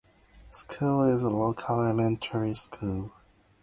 [0.51, 3.11] Four Corners Elementary School is the local elementary school.